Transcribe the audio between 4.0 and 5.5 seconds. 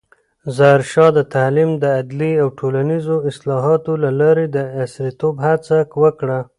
له لارې د عصریتوب